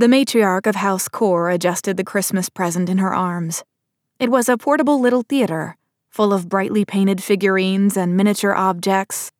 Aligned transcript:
The 0.00 0.08
matriarch 0.08 0.66
of 0.66 0.76
House 0.76 1.08
Kore 1.08 1.50
adjusted 1.50 1.98
the 1.98 2.04
Christmas 2.04 2.48
present 2.48 2.88
in 2.88 2.96
her 2.96 3.14
arms. 3.14 3.64
It 4.18 4.30
was 4.30 4.48
a 4.48 4.56
portable 4.56 4.98
little 4.98 5.20
theater, 5.20 5.76
full 6.08 6.32
of 6.32 6.48
brightly 6.48 6.86
painted 6.86 7.22
figurines 7.22 7.98
and 7.98 8.16
miniature 8.16 8.54
objects, 8.54 9.30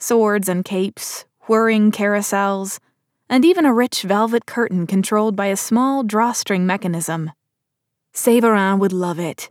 swords 0.00 0.48
and 0.48 0.64
capes, 0.64 1.24
whirring 1.42 1.92
carousels, 1.92 2.80
and 3.28 3.44
even 3.44 3.64
a 3.64 3.72
rich 3.72 4.02
velvet 4.02 4.44
curtain 4.44 4.88
controlled 4.88 5.36
by 5.36 5.46
a 5.46 5.56
small 5.56 6.02
drawstring 6.02 6.66
mechanism. 6.66 7.30
Séverin 8.12 8.80
would 8.80 8.92
love 8.92 9.20
it. 9.20 9.50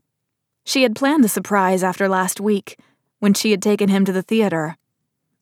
She 0.65 0.83
had 0.83 0.97
planned 0.97 1.23
the 1.23 1.29
surprise 1.29 1.81
after 1.81 2.09
last 2.09 2.41
week, 2.41 2.77
when 3.19 3.33
she 3.33 3.51
had 3.51 3.61
taken 3.61 3.87
him 3.87 4.03
to 4.03 4.11
the 4.11 4.21
theater. 4.21 4.75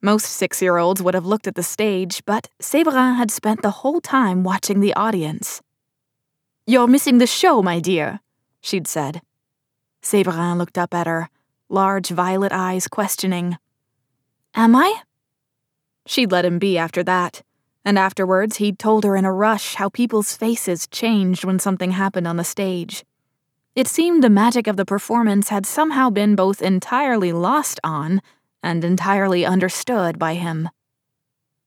Most 0.06 0.28
six 0.28 0.62
year 0.62 0.78
olds 0.78 1.02
would 1.02 1.16
have 1.16 1.26
looked 1.26 1.48
at 1.48 1.56
the 1.56 1.64
stage, 1.64 2.22
but 2.28 2.48
Séverin 2.62 3.16
had 3.16 3.32
spent 3.32 3.64
the 3.64 3.82
whole 3.82 4.00
time 4.00 4.44
watching 4.44 4.80
the 4.80 4.94
audience. 4.94 5.64
You're 6.68 6.86
missing 6.86 7.18
the 7.18 7.26
show, 7.26 7.64
my 7.64 7.80
dear, 7.80 8.20
she'd 8.62 8.86
said. 8.86 9.24
Séverin 10.04 10.58
looked 10.58 10.78
up 10.78 10.94
at 10.94 11.08
her, 11.08 11.28
large 11.70 12.10
violet 12.10 12.52
eyes 12.52 12.88
questioning. 12.88 13.58
Am 14.54 14.76
I? 14.76 15.02
She'd 16.06 16.32
let 16.32 16.46
him 16.46 16.60
be 16.60 16.78
after 16.78 17.04
that, 17.04 17.42
and 17.84 17.98
afterwards 17.98 18.58
he'd 18.58 18.78
told 18.78 19.06
her 19.06 19.16
in 19.16 19.26
a 19.26 19.34
rush 19.34 19.74
how 19.74 19.90
people's 19.90 20.38
faces 20.38 20.86
changed 20.86 21.44
when 21.44 21.58
something 21.58 21.90
happened 21.90 22.28
on 22.28 22.38
the 22.38 22.44
stage. 22.44 23.04
It 23.74 23.88
seemed 23.88 24.24
the 24.24 24.30
magic 24.30 24.68
of 24.68 24.78
the 24.78 24.86
performance 24.86 25.50
had 25.50 25.66
somehow 25.66 26.12
been 26.12 26.36
both 26.36 26.62
entirely 26.62 27.34
lost 27.34 27.80
on 27.84 28.22
and 28.66 28.84
entirely 28.84 29.46
understood 29.46 30.20
by 30.20 30.34
him. 30.34 30.70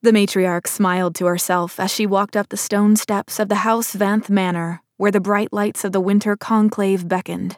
The 0.02 0.12
matriarch 0.12 0.66
smiled 0.66 1.14
to 1.16 1.26
herself 1.26 1.80
as 1.80 1.92
she 1.92 2.06
walked 2.06 2.36
up 2.36 2.48
the 2.48 2.56
stone 2.56 2.96
steps 2.96 3.38
of 3.38 3.48
the 3.48 3.62
House 3.66 3.94
Vanth 3.94 4.28
Manor, 4.28 4.82
where 4.96 5.12
the 5.12 5.20
bright 5.20 5.52
lights 5.52 5.84
of 5.84 5.92
the 5.92 6.00
winter 6.00 6.36
conclave 6.36 7.08
beckoned. 7.08 7.56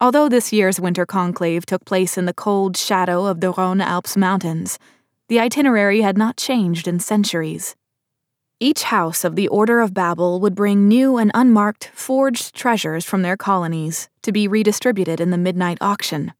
Although 0.00 0.28
this 0.28 0.52
year's 0.52 0.80
winter 0.80 1.06
conclave 1.06 1.64
took 1.66 1.84
place 1.84 2.18
in 2.18 2.24
the 2.24 2.34
cold 2.34 2.76
shadow 2.76 3.26
of 3.26 3.40
the 3.40 3.52
Rhone 3.52 3.80
Alps 3.80 4.16
mountains, 4.16 4.78
the 5.28 5.38
itinerary 5.38 6.00
had 6.00 6.18
not 6.18 6.36
changed 6.36 6.88
in 6.88 7.00
centuries. 7.00 7.76
Each 8.60 8.84
house 8.84 9.24
of 9.24 9.36
the 9.36 9.48
Order 9.48 9.80
of 9.80 9.94
Babel 9.94 10.40
would 10.40 10.54
bring 10.54 10.88
new 10.88 11.16
and 11.16 11.30
unmarked 11.34 11.90
forged 11.94 12.54
treasures 12.54 13.04
from 13.04 13.22
their 13.22 13.36
colonies 13.36 14.08
to 14.22 14.32
be 14.32 14.48
redistributed 14.48 15.20
in 15.20 15.30
the 15.30 15.38
midnight 15.38 15.78
auction. 15.80 16.32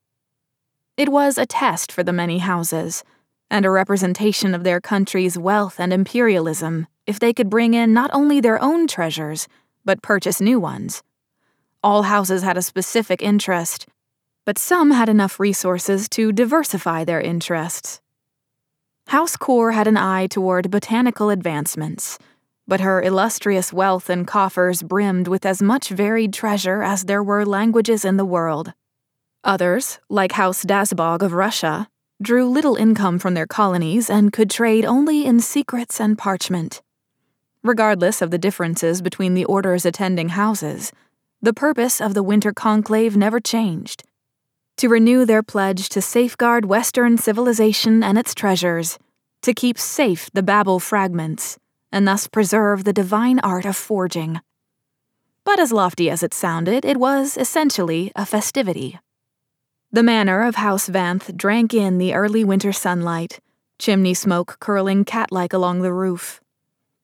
It 0.97 1.09
was 1.09 1.39
a 1.39 1.47
test 1.47 1.91
for 1.91 2.05
the 2.05 2.13
many 2.13 2.39
houses, 2.39 3.03
and 3.51 3.67
a 3.67 3.71
representation 3.71 4.55
of 4.55 4.63
their 4.63 4.81
country's 4.81 5.37
wealth 5.37 5.81
and 5.81 5.93
imperialism 5.93 6.87
if 7.05 7.19
they 7.19 7.33
could 7.33 7.51
bring 7.51 7.75
in 7.75 7.93
not 7.93 8.11
only 8.13 8.41
their 8.41 8.63
own 8.63 8.87
treasures, 8.87 9.49
but 9.85 10.03
purchase 10.03 10.41
new 10.41 10.61
ones. 10.61 11.03
All 11.83 12.05
houses 12.05 12.45
had 12.45 12.57
a 12.57 12.63
specific 12.63 13.21
interest, 13.23 13.87
but 14.45 14.57
some 14.57 14.93
had 14.93 15.09
enough 15.09 15.41
resources 15.41 16.09
to 16.11 16.31
diversify 16.31 17.05
their 17.05 17.21
interests. 17.21 18.01
House 19.09 19.37
Kore 19.37 19.73
had 19.73 19.89
an 19.89 19.97
eye 19.97 20.29
toward 20.29 20.71
botanical 20.71 21.29
advancements, 21.29 22.21
but 22.69 22.81
her 22.81 23.03
illustrious 23.03 23.73
wealth 23.73 24.09
and 24.09 24.29
coffers 24.29 24.85
brimmed 24.85 25.27
with 25.27 25.45
as 25.45 25.61
much 25.61 25.89
varied 25.89 26.33
treasure 26.33 26.85
as 26.85 27.05
there 27.05 27.23
were 27.23 27.45
languages 27.45 28.05
in 28.05 28.17
the 28.17 28.25
world. 28.25 28.73
Others, 29.45 30.01
like 30.09 30.33
House 30.33 30.65
Dazbog 30.65 31.23
of 31.23 31.33
Russia, 31.33 31.89
drew 32.21 32.49
little 32.49 32.77
income 32.77 33.19
from 33.19 33.35
their 33.35 33.47
colonies 33.47 34.09
and 34.09 34.33
could 34.33 34.51
trade 34.51 34.85
only 34.85 35.27
in 35.27 35.41
secrets 35.41 36.01
and 36.01 36.17
parchment. 36.17 36.83
Regardless 37.63 38.23
of 38.23 38.31
the 38.31 38.39
differences 38.39 39.03
between 39.03 39.35
the 39.35 39.45
orders 39.45 39.85
attending 39.85 40.31
houses, 40.31 40.93
the 41.43 41.53
purpose 41.53 42.01
of 42.01 42.15
the 42.15 42.23
winter 42.23 42.53
conclave 42.53 43.17
never 43.17 43.39
changed 43.39 44.05
to 44.77 44.89
renew 44.89 45.25
their 45.25 45.43
pledge 45.43 45.89
to 45.89 46.03
safeguard 46.03 46.65
Western 46.65 47.17
civilization 47.17 48.03
and 48.03 48.19
its 48.19 48.35
treasures, 48.35 48.99
to 49.43 49.55
keep 49.55 49.79
safe 49.79 50.29
the 50.33 50.43
Babel 50.43 50.81
fragments, 50.81 51.59
and 51.93 52.09
thus 52.09 52.27
preserve 52.27 52.85
the 52.85 52.93
divine 52.93 53.39
art 53.41 53.65
of 53.65 53.77
forging. 53.77 54.41
But 55.45 55.61
as 55.61 55.73
lofty 55.73 56.11
as 56.11 56.23
it 56.23 56.35
sounded, 56.35 56.85
it 56.85 56.97
was 56.97 57.37
essentially 57.37 58.11
a 58.17 58.27
festivity. 58.27 58.99
The 59.95 60.03
manor 60.03 60.43
of 60.43 60.57
House 60.57 60.89
Vanth 60.89 61.37
drank 61.37 61.73
in 61.73 61.99
the 61.99 62.15
early 62.15 62.43
winter 62.43 62.73
sunlight, 62.73 63.39
chimney 63.79 64.13
smoke 64.13 64.57
curling 64.59 65.05
cat 65.05 65.31
like 65.31 65.53
along 65.53 65.83
the 65.83 65.93
roof. 65.93 66.41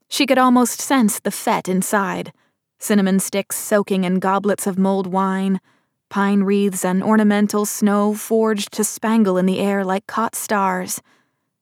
She 0.09 0.27
could 0.27 0.39
almost 0.39 0.81
sense 0.81 1.21
the 1.21 1.31
fete 1.31 1.69
inside 1.69 2.33
cinnamon 2.81 3.21
sticks 3.21 3.57
soaking 3.57 4.03
in 4.03 4.19
goblets 4.19 4.67
of 4.67 4.77
mulled 4.77 5.07
wine, 5.07 5.61
pine 6.09 6.43
wreaths 6.43 6.85
and 6.85 7.01
ornamental 7.01 7.65
snow 7.65 8.13
forged 8.13 8.73
to 8.73 8.83
spangle 8.83 9.39
in 9.39 9.47
the 9.47 9.61
air 9.61 9.85
like 9.85 10.09
caught 10.09 10.35
stars, 10.35 11.01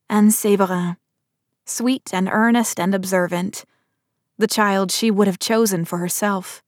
and 0.08 0.30
Séverin, 0.30 0.96
sweet 1.66 2.08
and 2.10 2.30
earnest 2.32 2.80
and 2.80 2.94
observant, 2.94 3.66
the 4.38 4.46
child 4.46 4.90
she 4.90 5.10
would 5.10 5.26
have 5.26 5.38
chosen 5.38 5.84
for 5.84 5.98
herself. 5.98 6.62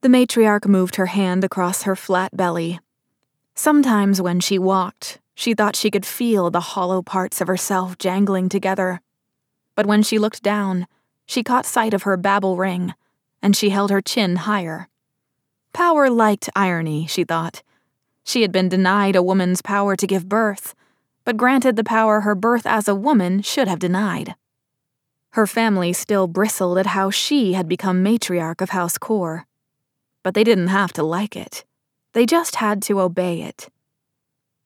The 0.00 0.08
matriarch 0.08 0.64
moved 0.66 0.96
her 0.96 1.12
hand 1.12 1.44
across 1.44 1.82
her 1.82 1.94
flat 1.94 2.34
belly 2.34 2.80
Sometimes 3.60 4.22
when 4.22 4.40
she 4.40 4.58
walked, 4.58 5.18
she 5.34 5.52
thought 5.52 5.76
she 5.76 5.90
could 5.90 6.06
feel 6.06 6.48
the 6.48 6.72
hollow 6.72 7.02
parts 7.02 7.42
of 7.42 7.46
herself 7.46 7.98
jangling 7.98 8.48
together. 8.48 9.02
But 9.74 9.84
when 9.84 10.02
she 10.02 10.18
looked 10.18 10.42
down, 10.42 10.86
she 11.26 11.42
caught 11.42 11.66
sight 11.66 11.92
of 11.92 12.04
her 12.04 12.16
Babel 12.16 12.56
ring, 12.56 12.94
and 13.42 13.54
she 13.54 13.68
held 13.68 13.90
her 13.90 14.00
chin 14.00 14.36
higher. 14.36 14.88
Power 15.74 16.08
liked 16.08 16.48
irony, 16.56 17.06
she 17.06 17.22
thought. 17.22 17.62
She 18.24 18.40
had 18.40 18.50
been 18.50 18.70
denied 18.70 19.14
a 19.14 19.22
woman's 19.22 19.60
power 19.60 19.94
to 19.94 20.06
give 20.06 20.26
birth, 20.26 20.74
but 21.26 21.36
granted 21.36 21.76
the 21.76 21.84
power 21.84 22.22
her 22.22 22.34
birth 22.34 22.64
as 22.64 22.88
a 22.88 22.94
woman 22.94 23.42
should 23.42 23.68
have 23.68 23.78
denied. 23.78 24.36
Her 25.32 25.46
family 25.46 25.92
still 25.92 26.26
bristled 26.26 26.78
at 26.78 26.96
how 26.96 27.10
she 27.10 27.52
had 27.52 27.68
become 27.68 28.02
matriarch 28.02 28.62
of 28.62 28.70
House 28.70 28.96
Kore. 28.96 29.46
But 30.22 30.32
they 30.32 30.44
didn't 30.44 30.68
have 30.68 30.94
to 30.94 31.02
like 31.02 31.36
it. 31.36 31.66
They 32.12 32.26
just 32.26 32.56
had 32.56 32.82
to 32.82 33.00
obey 33.00 33.42
it. 33.42 33.68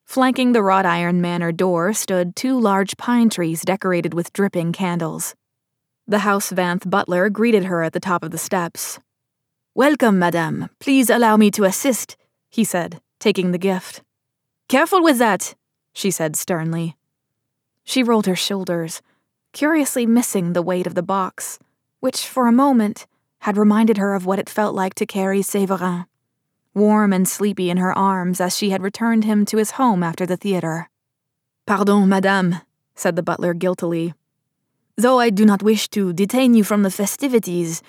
Flanking 0.07 0.53
the 0.53 0.63
wrought 0.63 0.87
iron 0.87 1.21
manor 1.21 1.53
door 1.53 1.93
stood 1.93 2.35
two 2.35 2.59
large 2.59 2.97
pine 2.97 3.29
trees 3.29 3.63
decorated 3.63 4.15
with 4.15 4.33
dripping 4.33 4.73
candles. 4.73 5.35
The 6.07 6.21
House 6.21 6.51
Vanth 6.51 6.89
butler 6.89 7.29
greeted 7.29 7.65
her 7.65 7.83
at 7.83 7.93
the 7.93 8.01
top 8.01 8.23
of 8.23 8.31
the 8.31 8.39
steps. 8.39 8.99
Welcome, 9.75 10.19
madame. 10.19 10.71
Please 10.79 11.11
allow 11.11 11.37
me 11.37 11.51
to 11.51 11.65
assist, 11.65 12.17
he 12.49 12.65
said, 12.65 13.01
taking 13.19 13.53
the 13.53 13.59
gift. 13.59 14.03
Careful 14.69 15.03
with 15.03 15.19
that, 15.19 15.55
she 15.93 16.11
said 16.11 16.37
sternly. 16.37 16.97
She 17.85 18.03
rolled 18.03 18.27
her 18.27 18.37
shoulders, 18.37 19.03
curiously 19.53 20.07
missing 20.07 20.55
the 20.55 20.63
weight 20.63 20.87
of 20.87 20.95
the 20.95 21.03
box, 21.03 21.59
which 22.01 22.27
for 22.27 22.47
a 22.47 22.53
moment 22.53 23.07
had 23.41 23.59
reminded 23.59 23.99
her 23.99 24.15
of 24.15 24.25
what 24.25 24.39
it 24.39 24.49
felt 24.49 24.75
like 24.75 24.95
to 24.95 25.05
carry 25.05 25.41
Séverin 25.41 26.07
warm 26.75 27.13
and 27.13 27.29
sleepy 27.29 27.71
in 27.71 27.77
her 27.77 27.97
arms 27.97 28.41
as 28.41 28.57
she 28.57 28.71
had 28.71 28.83
returned 28.83 29.25
him 29.25 29.45
to 29.47 29.57
his 29.57 29.73
home 29.73 30.03
after 30.03 30.27
the 30.27 30.37
theater. 30.37 30.91
Pardon, 31.67 32.09
madame, 32.09 32.57
said 32.95 33.17
the 33.17 33.23
butler 33.23 33.55
guiltily. 33.55 34.15
Though 34.97 35.19
I 35.19 35.31
do 35.31 35.45
not 35.45 35.63
wish 35.63 35.89
to 35.91 36.13
detain 36.13 36.55
you 36.55 36.63
from 36.63 36.83
the 36.83 36.91
festivities, 36.91 37.83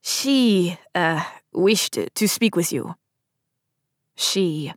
she, 0.00 0.78
uh, 0.94 1.24
wished 1.52 1.98
to 2.14 2.28
speak 2.28 2.56
with 2.56 2.72
you. 2.72 2.94
She. 4.14 4.72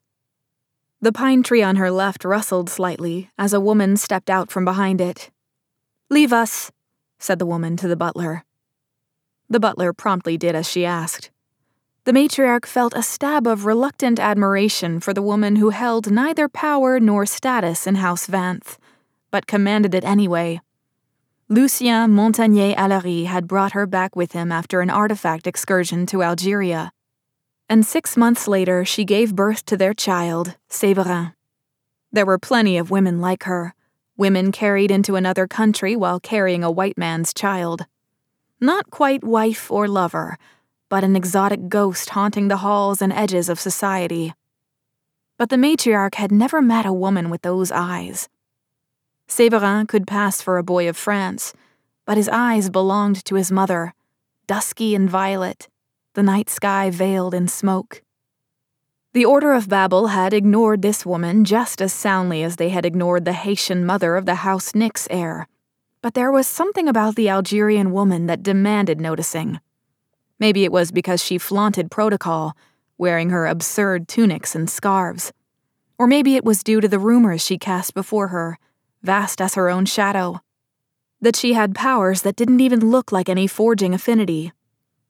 The 1.01 1.11
pine 1.11 1.43
tree 1.43 1.61
on 1.61 1.75
her 1.75 1.91
left 1.91 2.25
rustled 2.25 2.69
slightly 2.69 3.29
as 3.37 3.53
a 3.53 3.59
woman 3.59 3.97
stepped 3.97 4.29
out 4.29 4.49
from 4.49 4.65
behind 4.65 5.01
it. 5.01 5.29
Leave 6.09 6.33
us, 6.33 6.71
said 7.19 7.39
the 7.39 7.45
woman 7.45 7.77
to 7.77 7.87
the 7.87 7.95
butler. 7.95 8.43
The 9.49 9.59
butler 9.59 9.93
promptly 9.93 10.37
did 10.37 10.55
as 10.55 10.69
she 10.69 10.85
asked. 10.85 11.29
The 12.05 12.13
matriarch 12.13 12.67
felt 12.67 12.93
a 12.95 13.01
stab 13.01 13.47
of 13.47 13.65
reluctant 13.65 14.19
admiration 14.19 14.99
for 14.99 15.11
the 15.11 15.23
woman 15.23 15.55
who 15.55 15.71
held 15.71 16.11
neither 16.11 16.47
power 16.47 16.99
nor 16.99 17.25
status 17.25 17.87
in 17.87 17.95
House 17.95 18.27
Vanth, 18.27 18.77
but 19.31 19.47
commanded 19.47 19.95
it 19.95 20.03
anyway. 20.03 20.61
Lucien 21.49 22.11
Montagnet-Alarie 22.11 23.25
had 23.25 23.47
brought 23.47 23.71
her 23.71 23.87
back 23.87 24.15
with 24.15 24.33
him 24.33 24.51
after 24.51 24.81
an 24.81 24.91
artifact 24.91 25.47
excursion 25.47 26.05
to 26.05 26.21
Algeria. 26.21 26.91
And 27.67 27.83
six 27.83 28.15
months 28.15 28.47
later, 28.47 28.85
she 28.85 29.03
gave 29.03 29.35
birth 29.35 29.65
to 29.65 29.75
their 29.75 29.95
child, 29.95 30.57
Séverin. 30.69 31.33
There 32.11 32.27
were 32.27 32.37
plenty 32.37 32.77
of 32.77 32.91
women 32.91 33.19
like 33.19 33.45
her, 33.45 33.73
women 34.15 34.51
carried 34.51 34.91
into 34.91 35.15
another 35.15 35.47
country 35.47 35.95
while 35.95 36.19
carrying 36.19 36.63
a 36.63 36.69
white 36.69 36.99
man's 36.99 37.33
child. 37.33 37.87
Not 38.61 38.91
quite 38.91 39.23
wife 39.23 39.71
or 39.71 39.87
lover 39.87 40.37
but 40.89 41.03
an 41.03 41.15
exotic 41.15 41.67
ghost 41.67 42.09
haunting 42.09 42.47
the 42.47 42.57
halls 42.57 43.01
and 43.01 43.11
edges 43.11 43.49
of 43.49 43.59
society. 43.59 44.33
But 45.37 45.49
the 45.49 45.57
matriarch 45.57 46.15
had 46.15 46.31
never 46.31 46.61
met 46.61 46.85
a 46.85 46.93
woman 46.93 47.29
with 47.29 47.41
those 47.41 47.71
eyes. 47.71 48.29
Séverin 49.27 49.87
could 49.87 50.07
pass 50.07 50.41
for 50.41 50.57
a 50.57 50.63
boy 50.63 50.87
of 50.87 50.95
France, 50.95 51.53
but 52.05 52.17
his 52.17 52.29
eyes 52.29 52.69
belonged 52.69 53.25
to 53.25 53.35
his 53.35 53.51
mother, 53.51 53.93
dusky 54.47 54.95
and 54.95 55.09
violet, 55.09 55.67
the 56.13 56.23
night 56.23 56.49
sky 56.49 56.89
veiled 56.89 57.33
in 57.33 57.47
smoke. 57.47 58.01
The 59.13 59.25
Order 59.25 59.53
of 59.53 59.69
Babel 59.69 60.07
had 60.07 60.33
ignored 60.33 60.81
this 60.81 61.05
woman 61.05 61.45
just 61.45 61.81
as 61.81 61.93
soundly 61.93 62.43
as 62.43 62.57
they 62.57 62.69
had 62.69 62.85
ignored 62.85 63.25
the 63.25 63.33
Haitian 63.33 63.85
mother 63.85 64.15
of 64.15 64.25
the 64.25 64.35
House 64.35 64.73
Nyx 64.73 65.07
heir. 65.09 65.47
But 66.01 66.13
there 66.13 66.31
was 66.31 66.47
something 66.47 66.87
about 66.87 67.15
the 67.15 67.29
Algerian 67.29 67.91
woman 67.91 68.27
that 68.27 68.43
demanded 68.43 68.99
noticing. 68.99 69.59
Maybe 70.39 70.63
it 70.63 70.71
was 70.71 70.91
because 70.91 71.23
she 71.23 71.37
flaunted 71.37 71.91
protocol, 71.91 72.55
wearing 72.97 73.29
her 73.29 73.45
absurd 73.45 74.07
tunics 74.07 74.55
and 74.55 74.69
scarves. 74.69 75.31
Or 75.97 76.07
maybe 76.07 76.35
it 76.35 76.43
was 76.43 76.63
due 76.63 76.81
to 76.81 76.87
the 76.87 76.99
rumors 76.99 77.43
she 77.43 77.57
cast 77.57 77.93
before 77.93 78.27
her, 78.29 78.57
vast 79.01 79.41
as 79.41 79.55
her 79.55 79.69
own 79.69 79.85
shadow. 79.85 80.41
That 81.21 81.35
she 81.35 81.53
had 81.53 81.73
powers 81.73 82.21
that 82.23 82.35
didn't 82.35 82.59
even 82.59 82.91
look 82.91 83.11
like 83.11 83.29
any 83.29 83.47
forging 83.47 83.93
affinity. 83.93 84.51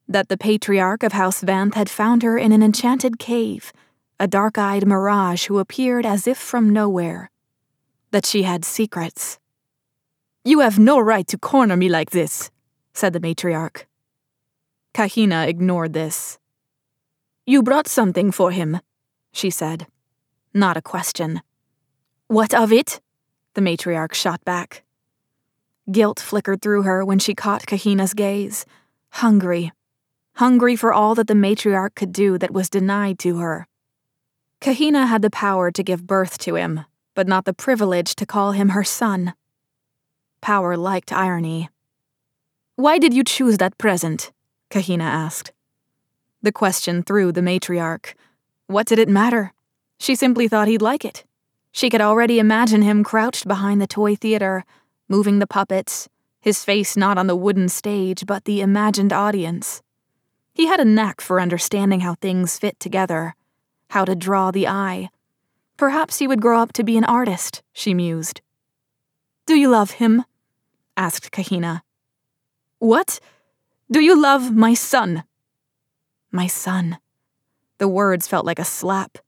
That 0.07 0.29
the 0.29 0.37
patriarch 0.37 1.01
of 1.01 1.13
House 1.13 1.41
Vanth 1.41 1.73
had 1.73 1.89
found 1.89 2.21
her 2.21 2.37
in 2.37 2.51
an 2.51 2.61
enchanted 2.61 3.17
cave 3.17 3.73
a 4.19 4.27
dark 4.27 4.57
eyed 4.57 4.87
mirage 4.87 5.45
who 5.47 5.59
appeared 5.59 6.05
as 6.05 6.27
if 6.27 6.37
from 6.37 6.69
nowhere. 6.69 7.29
That 8.11 8.25
she 8.25 8.43
had 8.43 8.63
secrets. 8.63 9.39
You 10.43 10.59
have 10.59 10.79
no 10.79 10.99
right 10.99 11.27
to 11.27 11.37
corner 11.37 11.75
me 11.75 11.89
like 11.89 12.11
this, 12.11 12.49
said 12.93 13.11
the 13.13 13.19
matriarch. 13.19 13.85
Kahina 14.95 15.45
ignored 15.45 15.91
this. 15.91 16.39
You 17.45 17.61
brought 17.61 17.89
something 17.89 18.31
for 18.31 18.51
him, 18.51 18.79
she 19.33 19.49
said. 19.49 19.87
Not 20.53 20.77
a 20.77 20.81
question. 20.81 21.41
What 22.27 22.53
of 22.53 22.71
it? 22.71 23.01
The 23.55 23.61
matriarch 23.61 24.13
shot 24.13 24.45
back. 24.45 24.83
Guilt 25.91 26.21
flickered 26.21 26.61
through 26.61 26.83
her 26.83 27.03
when 27.03 27.19
she 27.19 27.35
caught 27.35 27.65
Kahina's 27.65 28.13
gaze. 28.13 28.65
Hungry. 29.09 29.73
Hungry 30.35 30.77
for 30.77 30.93
all 30.93 31.13
that 31.15 31.27
the 31.27 31.33
matriarch 31.33 31.95
could 31.95 32.13
do 32.13 32.37
that 32.37 32.53
was 32.53 32.69
denied 32.69 33.19
to 33.19 33.39
her. 33.39 33.67
Kahina 34.61 35.07
had 35.07 35.21
the 35.21 35.29
power 35.29 35.71
to 35.71 35.83
give 35.83 36.07
birth 36.07 36.37
to 36.37 36.55
him, 36.55 36.85
but 37.15 37.27
not 37.27 37.43
the 37.43 37.53
privilege 37.53 38.15
to 38.15 38.25
call 38.25 38.53
him 38.53 38.69
her 38.69 38.85
son. 38.85 39.33
Power 40.39 40.77
liked 40.77 41.11
irony. 41.11 41.67
Why 42.77 42.97
did 42.97 43.13
you 43.13 43.25
choose 43.25 43.57
that 43.57 43.77
present? 43.77 44.31
Kahina 44.69 45.03
asked. 45.03 45.51
The 46.41 46.51
question 46.51 47.03
threw 47.03 47.31
the 47.31 47.41
matriarch. 47.41 48.13
What 48.67 48.87
did 48.87 48.99
it 48.99 49.09
matter? 49.09 49.53
She 49.97 50.15
simply 50.15 50.47
thought 50.47 50.67
he'd 50.67 50.81
like 50.81 51.05
it. 51.05 51.23
She 51.71 51.89
could 51.89 52.01
already 52.01 52.39
imagine 52.39 52.81
him 52.81 53.03
crouched 53.03 53.47
behind 53.47 53.81
the 53.81 53.87
toy 53.87 54.15
theater, 54.15 54.63
moving 55.07 55.39
the 55.39 55.47
puppets, 55.47 56.07
his 56.39 56.63
face 56.63 56.95
not 56.95 57.17
on 57.17 57.27
the 57.27 57.35
wooden 57.35 57.69
stage, 57.69 58.25
but 58.25 58.45
the 58.45 58.61
imagined 58.61 59.11
audience. 59.11 59.81
He 60.53 60.67
had 60.67 60.79
a 60.79 60.85
knack 60.85 61.21
for 61.21 61.41
understanding 61.41 62.01
how 62.01 62.15
things 62.15 62.57
fit 62.57 62.79
together 62.79 63.35
how 63.89 64.05
to 64.05 64.15
draw 64.15 64.51
the 64.51 64.67
eye. 64.67 65.09
Perhaps 65.77 66.19
he 66.19 66.27
would 66.27 66.41
grow 66.41 66.59
up 66.59 66.73
to 66.73 66.83
be 66.83 66.97
an 66.97 67.05
artist, 67.05 67.61
she 67.73 67.93
mused. 67.93 68.41
Do 69.45 69.55
you 69.55 69.69
love 69.69 69.91
him? 69.91 70.25
asked 70.97 71.31
Kahina. 71.31 71.81
What? 72.79 73.19
Do 73.91 73.99
you 73.99 74.19
love 74.19 74.51
my 74.51 74.73
son? 74.73 75.23
My 76.31 76.47
son. 76.47 76.97
The 77.77 77.87
words 77.87 78.27
felt 78.27 78.43
like 78.43 78.57
a 78.57 78.65
slap. 78.65 79.19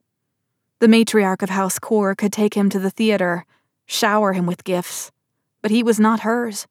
The 0.80 0.88
matriarch 0.88 1.44
of 1.44 1.52
House 1.52 1.78
Kore 1.78 2.16
could 2.16 2.34
take 2.34 2.56
him 2.56 2.68
to 2.72 2.80
the 2.80 2.90
theater, 2.90 3.46
shower 3.86 4.34
him 4.34 4.48
with 4.48 4.64
gifts, 4.64 5.12
but 5.62 5.70
he 5.70 5.84
was 5.84 6.00
not 6.00 6.22
hers. 6.22 6.66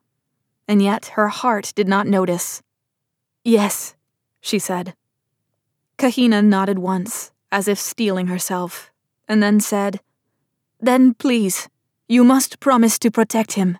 And 0.66 0.82
yet 0.82 1.12
her 1.14 1.28
heart 1.28 1.72
did 1.76 1.86
not 1.86 2.08
notice. 2.08 2.60
Yes, 3.44 3.94
she 4.40 4.58
said. 4.58 4.94
Kahina 5.96 6.44
nodded 6.44 6.80
once, 6.80 7.30
as 7.52 7.68
if 7.68 7.78
steeling 7.78 8.26
herself, 8.26 8.90
and 9.28 9.40
then 9.40 9.60
said, 9.60 10.00
Then 10.80 11.14
please, 11.14 11.68
you 12.08 12.24
must 12.24 12.58
promise 12.58 12.98
to 12.98 13.12
protect 13.12 13.52
him. 13.52 13.78